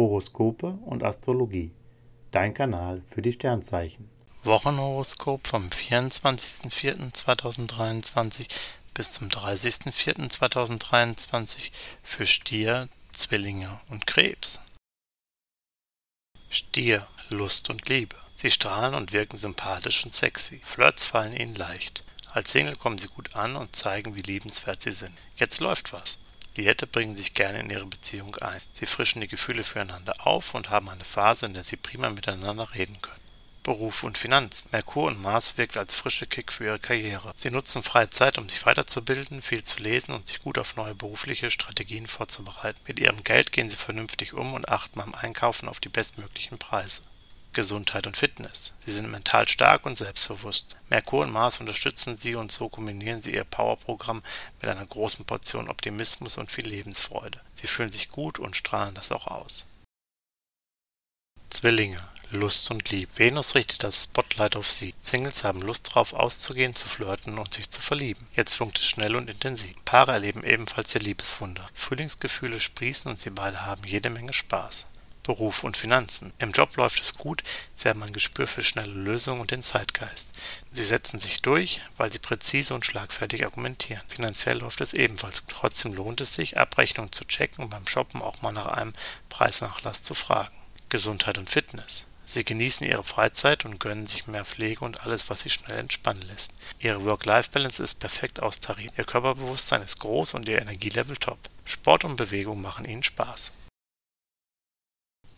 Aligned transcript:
Horoskope 0.00 0.78
und 0.86 1.04
Astrologie. 1.04 1.70
Dein 2.30 2.54
Kanal 2.54 3.02
für 3.06 3.20
die 3.20 3.32
Sternzeichen. 3.32 4.08
Wochenhoroskop 4.44 5.46
vom 5.46 5.68
24.04.2023 5.68 8.46
bis 8.94 9.12
zum 9.12 9.28
30.04.2023 9.28 11.70
für 12.02 12.24
Stier, 12.24 12.88
Zwillinge 13.10 13.78
und 13.90 14.06
Krebs. 14.06 14.62
Stier, 16.48 17.06
Lust 17.28 17.68
und 17.68 17.86
Liebe. 17.90 18.16
Sie 18.34 18.50
strahlen 18.50 18.94
und 18.94 19.12
wirken 19.12 19.36
sympathisch 19.36 20.06
und 20.06 20.14
sexy. 20.14 20.62
Flirts 20.64 21.04
fallen 21.04 21.36
ihnen 21.36 21.56
leicht. 21.56 22.04
Als 22.32 22.52
Single 22.52 22.76
kommen 22.76 22.96
sie 22.96 23.08
gut 23.08 23.36
an 23.36 23.54
und 23.54 23.76
zeigen, 23.76 24.14
wie 24.14 24.22
liebenswert 24.22 24.82
sie 24.82 24.92
sind. 24.92 25.12
Jetzt 25.36 25.60
läuft 25.60 25.92
was. 25.92 26.16
Die 26.56 26.66
Hätte 26.66 26.86
bringen 26.86 27.16
sich 27.16 27.34
gerne 27.34 27.60
in 27.60 27.70
ihre 27.70 27.86
Beziehung 27.86 28.34
ein. 28.36 28.60
Sie 28.72 28.86
frischen 28.86 29.20
die 29.20 29.28
Gefühle 29.28 29.62
füreinander 29.62 30.14
auf 30.26 30.54
und 30.54 30.70
haben 30.70 30.88
eine 30.88 31.04
Phase, 31.04 31.46
in 31.46 31.54
der 31.54 31.64
sie 31.64 31.76
prima 31.76 32.10
miteinander 32.10 32.74
reden 32.74 33.00
können. 33.00 33.20
Beruf 33.62 34.04
und 34.04 34.16
Finanzen. 34.16 34.70
Merkur 34.72 35.06
und 35.08 35.20
Mars 35.20 35.58
wirkt 35.58 35.76
als 35.76 35.94
frische 35.94 36.26
Kick 36.26 36.52
für 36.52 36.64
ihre 36.64 36.78
Karriere. 36.78 37.30
Sie 37.34 37.50
nutzen 37.50 37.82
freie 37.82 38.08
Zeit, 38.08 38.38
um 38.38 38.48
sich 38.48 38.64
weiterzubilden, 38.64 39.42
viel 39.42 39.62
zu 39.62 39.82
lesen 39.82 40.14
und 40.14 40.28
sich 40.28 40.40
gut 40.40 40.58
auf 40.58 40.76
neue 40.76 40.94
berufliche 40.94 41.50
Strategien 41.50 42.06
vorzubereiten. 42.06 42.80
Mit 42.86 42.98
ihrem 42.98 43.22
Geld 43.22 43.52
gehen 43.52 43.68
sie 43.68 43.76
vernünftig 43.76 44.32
um 44.32 44.54
und 44.54 44.68
achten 44.68 44.98
beim 44.98 45.14
Einkaufen 45.14 45.68
auf 45.68 45.78
die 45.78 45.90
bestmöglichen 45.90 46.58
Preise. 46.58 47.02
Gesundheit 47.52 48.06
und 48.06 48.16
Fitness. 48.16 48.74
Sie 48.84 48.92
sind 48.92 49.10
mental 49.10 49.48
stark 49.48 49.86
und 49.86 49.96
selbstbewusst. 49.96 50.76
Merkur 50.88 51.22
und 51.22 51.32
Mars 51.32 51.60
unterstützen 51.60 52.16
sie 52.16 52.34
und 52.34 52.52
so 52.52 52.68
kombinieren 52.68 53.22
sie 53.22 53.34
ihr 53.34 53.44
Powerprogramm 53.44 54.22
mit 54.60 54.70
einer 54.70 54.86
großen 54.86 55.24
Portion 55.24 55.68
Optimismus 55.68 56.38
und 56.38 56.50
viel 56.50 56.66
Lebensfreude. 56.66 57.40
Sie 57.52 57.66
fühlen 57.66 57.90
sich 57.90 58.08
gut 58.08 58.38
und 58.38 58.56
strahlen 58.56 58.94
das 58.94 59.12
auch 59.12 59.26
aus. 59.26 59.66
Zwillinge. 61.48 61.98
Lust 62.32 62.70
und 62.70 62.88
Liebe. 62.90 63.10
Venus 63.16 63.56
richtet 63.56 63.82
das 63.82 64.04
Spotlight 64.04 64.54
auf 64.54 64.70
sie. 64.70 64.94
Singles 65.00 65.42
haben 65.42 65.62
Lust 65.62 65.92
drauf, 65.92 66.12
auszugehen, 66.12 66.76
zu 66.76 66.88
flirten 66.88 67.38
und 67.38 67.52
sich 67.52 67.68
zu 67.70 67.82
verlieben. 67.82 68.28
Jetzt 68.36 68.54
funkt 68.54 68.78
es 68.78 68.86
schnell 68.86 69.16
und 69.16 69.28
intensiv. 69.28 69.74
Paare 69.84 70.12
erleben 70.12 70.44
ebenfalls 70.44 70.94
ihr 70.94 71.00
Liebeswunder. 71.00 71.68
Frühlingsgefühle 71.74 72.60
sprießen 72.60 73.10
und 73.10 73.18
sie 73.18 73.30
beide 73.30 73.66
haben 73.66 73.82
jede 73.84 74.10
Menge 74.10 74.32
Spaß. 74.32 74.86
Beruf 75.30 75.62
und 75.62 75.76
Finanzen. 75.76 76.32
Im 76.40 76.50
Job 76.50 76.76
läuft 76.76 77.00
es 77.00 77.14
gut, 77.14 77.44
sie 77.72 77.88
haben 77.88 78.02
ein 78.02 78.12
Gespür 78.12 78.48
für 78.48 78.64
schnelle 78.64 78.90
Lösungen 78.90 79.40
und 79.40 79.52
den 79.52 79.62
Zeitgeist. 79.62 80.32
Sie 80.72 80.82
setzen 80.82 81.20
sich 81.20 81.40
durch, 81.40 81.82
weil 81.96 82.10
sie 82.10 82.18
präzise 82.18 82.74
und 82.74 82.84
schlagfertig 82.84 83.44
argumentieren. 83.44 84.02
Finanziell 84.08 84.58
läuft 84.58 84.80
es 84.80 84.92
ebenfalls. 84.92 85.44
Trotzdem 85.46 85.94
lohnt 85.94 86.20
es 86.20 86.34
sich, 86.34 86.58
Abrechnungen 86.58 87.12
zu 87.12 87.24
checken 87.26 87.62
und 87.62 87.70
beim 87.70 87.86
Shoppen 87.86 88.22
auch 88.22 88.42
mal 88.42 88.50
nach 88.50 88.66
einem 88.66 88.92
Preisnachlass 89.28 90.02
zu 90.02 90.14
fragen. 90.14 90.56
Gesundheit 90.88 91.38
und 91.38 91.48
Fitness. 91.48 92.06
Sie 92.24 92.44
genießen 92.44 92.84
ihre 92.84 93.04
Freizeit 93.04 93.64
und 93.64 93.78
gönnen 93.78 94.08
sich 94.08 94.26
mehr 94.26 94.44
Pflege 94.44 94.84
und 94.84 95.02
alles, 95.02 95.30
was 95.30 95.42
sie 95.42 95.50
schnell 95.50 95.78
entspannen 95.78 96.22
lässt. 96.22 96.54
Ihre 96.80 97.04
Work-Life-Balance 97.04 97.80
ist 97.80 98.00
perfekt 98.00 98.42
austariert. 98.42 98.94
Ihr 98.98 99.04
Körperbewusstsein 99.04 99.82
ist 99.82 100.00
groß 100.00 100.34
und 100.34 100.48
ihr 100.48 100.60
Energielevel 100.60 101.18
top. 101.18 101.38
Sport 101.64 102.04
und 102.04 102.16
Bewegung 102.16 102.60
machen 102.60 102.84
ihnen 102.84 103.04
Spaß. 103.04 103.52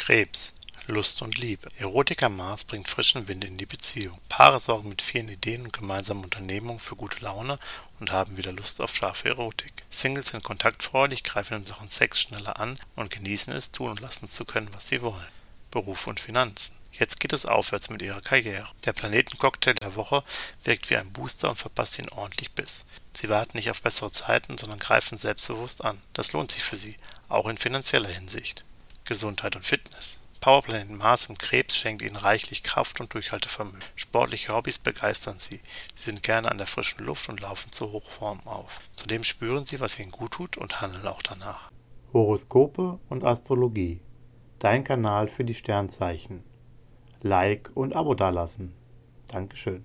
Krebs. 0.05 0.53
Lust 0.89 1.23
und 1.23 1.39
Liebe. 1.39 1.69
Erotiker 1.79 2.29
Mars 2.29 2.65
bringt 2.65 2.89
frischen 2.89 3.29
Wind 3.29 3.45
in 3.45 3.57
die 3.57 3.67
Beziehung. 3.67 4.19
Paare 4.29 4.59
sorgen 4.59 4.89
mit 4.89 5.01
vielen 5.01 5.29
Ideen 5.29 5.63
und 5.63 5.73
gemeinsamen 5.73 6.25
Unternehmungen 6.25 6.81
für 6.81 6.97
gute 6.97 7.23
Laune 7.23 7.57
und 8.01 8.11
haben 8.11 8.37
wieder 8.37 8.51
Lust 8.51 8.83
auf 8.83 8.97
scharfe 8.97 9.29
Erotik. 9.29 9.85
Singles 9.91 10.31
sind 10.31 10.43
kontaktfreudig, 10.43 11.23
greifen 11.23 11.59
in 11.59 11.65
Sachen 11.65 11.89
Sex 11.89 12.21
schneller 12.21 12.59
an 12.59 12.81
und 12.97 13.13
genießen 13.13 13.53
es, 13.53 13.71
tun 13.71 13.91
und 13.91 14.01
lassen 14.01 14.27
zu 14.27 14.45
können, 14.45 14.75
was 14.75 14.89
sie 14.89 15.03
wollen. 15.03 15.29
Beruf 15.71 16.09
und 16.09 16.19
Finanzen. 16.19 16.75
Jetzt 16.91 17.21
geht 17.21 17.33
es 17.33 17.47
aufwärts 17.47 17.89
mit 17.89 18.03
ihrer 18.03 18.21
Karriere. 18.21 18.67
Der 18.85 18.95
Planetencocktail 18.95 19.75
der 19.75 19.95
Woche 19.95 20.25
wirkt 20.65 20.91
wie 20.91 20.97
ein 20.97 21.13
Booster 21.13 21.49
und 21.49 21.61
verpasst 21.61 22.01
ihnen 22.01 22.09
ordentlich 22.09 22.51
Biss. 22.51 22.87
Sie 23.13 23.29
warten 23.29 23.57
nicht 23.57 23.71
auf 23.71 23.83
bessere 23.83 24.11
Zeiten, 24.11 24.59
sondern 24.59 24.81
greifen 24.81 25.17
selbstbewusst 25.17 25.85
an. 25.85 26.03
Das 26.13 26.33
lohnt 26.33 26.51
sich 26.51 26.65
für 26.65 26.77
sie, 26.77 26.97
auch 27.29 27.47
in 27.47 27.57
finanzieller 27.57 28.09
Hinsicht. 28.09 28.65
Gesundheit 29.05 29.57
und 29.57 29.65
Fitness. 29.65 30.21
Powerplanet 30.43 30.91
Mars 30.91 31.27
im 31.27 31.39
Krebs 31.39 31.77
schenkt 31.77 32.03
ihnen 32.03 32.17
reichlich 32.17 32.65
Kraft 32.65 33.01
und 33.01 33.15
Durchhaltevermögen. 33.15 33.81
Sportliche 33.95 34.53
Hobbys 34.53 34.81
begeistern 34.81 35.39
sie. 35.39 35.61
Sie 35.95 36.11
sind 36.11 36.25
gerne 36.25 36.51
an 36.51 36.59
der 36.59 36.67
frischen 36.67 37.05
Luft 37.05 37.29
und 37.29 37.41
laufen 37.41 37.71
zur 37.71 37.93
Hochform 37.93 38.41
auf. 38.45 38.81
Zudem 38.97 39.23
spüren 39.23 39.67
sie, 39.67 39.79
was 39.79 40.01
ihnen 40.01 40.11
gut 40.11 40.33
tut 40.33 40.57
und 40.57 40.81
handeln 40.81 41.07
auch 41.07 41.23
danach. 41.23 41.71
Horoskope 42.13 42.99
und 43.09 43.25
Astrologie. 43.25 44.01
Dein 44.59 44.83
Kanal 44.83 45.29
für 45.29 45.45
die 45.45 45.55
Sternzeichen. 45.55 46.43
Like 47.21 47.71
und 47.75 47.95
Abo 47.95 48.15
dalassen. 48.15 48.75
Dankeschön. 49.29 49.85